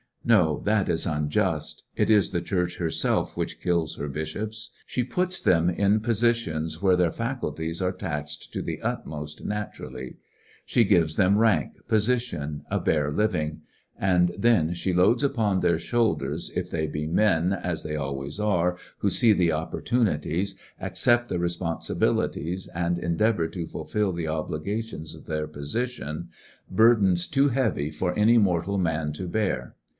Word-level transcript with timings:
Bfshop 0.25 0.29
kiVers 0.29 0.61
'Koj 0.61 0.63
that 0.65 0.89
is 0.89 1.05
unjiist* 1.05 1.83
It 1.95 2.09
is 2.09 2.31
the 2.31 2.41
Church 2.41 2.77
herself 2.77 3.37
which 3.37 3.59
kills 3.59 3.97
her 3.97 4.07
bishops. 4.07 4.71
She 4.85 5.03
puts 5.03 5.39
them 5.39 5.69
in 5.69 5.99
positions 5.99 6.81
where 6.81 6.95
their 6.95 7.11
faculties 7.11 7.81
are 7.83 7.91
taxed 7.91 8.51
to 8.53 8.61
the 8.63 8.81
utmost 8.81 9.43
naturally; 9.43 10.17
she 10.65 10.83
gives 10.85 11.15
them 11.17 11.35
rankj 11.37 11.85
position, 11.87 12.63
a 12.69 12.79
bare 12.79 13.11
living; 13.11 13.61
aud 14.01 14.31
then 14.37 14.73
she 14.73 14.93
loads 14.93 15.23
upon 15.23 15.59
their 15.59 15.77
shoulderSj 15.77 16.55
if 16.57 16.69
they 16.71 16.87
be 16.87 17.07
meu^ 17.07 17.59
as 17.63 17.83
they 17.83 17.95
always 17.95 18.37
arCj 18.39 18.77
who 18.99 19.09
see 19.09 19.33
the 19.33 19.49
opporttmities^ 19.49 20.55
accept 20.79 21.29
the 21.29 21.39
responsibilities, 21.39 22.67
and 22.73 22.97
endeavor 22.97 23.47
to 23.47 23.67
fulfil 23.67 24.11
the 24.13 24.27
obligations 24.27 25.13
of 25.13 25.25
their 25.25 25.47
position, 25.47 26.29
burdens 26.69 27.27
too 27.27 27.49
heavy 27.49 27.91
for 27.91 28.17
any 28.17 28.37
mortal 28.39 28.77
man 28.79 29.11
to 29.13 29.27
bear. 29.27 29.75